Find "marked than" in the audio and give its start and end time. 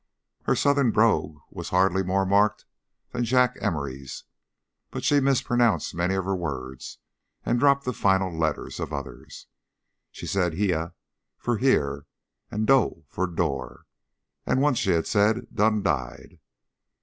2.25-3.23